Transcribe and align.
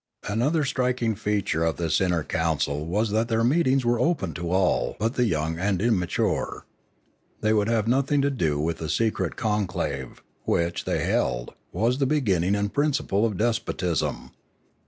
Another 0.27 0.65
striking 0.65 1.13
feature 1.13 1.63
of 1.63 1.77
this 1.77 2.01
inner 2.01 2.23
council 2.23 2.87
was 2.87 3.11
that 3.11 3.27
their 3.27 3.43
meetings 3.43 3.85
were 3.85 3.99
open 3.99 4.33
to 4.33 4.49
all 4.49 4.95
but 4.97 5.13
the 5.13 5.25
young 5.27 5.59
and 5.59 5.79
immature. 5.79 6.65
They 7.41 7.53
would 7.53 7.67
have 7.67 7.87
nothing 7.87 8.19
to 8.23 8.31
do 8.31 8.59
with 8.59 8.79
the 8.79 8.89
secret 8.89 9.35
conclave, 9.35 10.23
which, 10.43 10.85
they 10.85 11.03
held, 11.05 11.53
was 11.71 11.99
the 11.99 12.07
beginning 12.07 12.55
and 12.55 12.73
principle 12.73 13.27
of 13.27 13.37
despotism. 13.37 14.31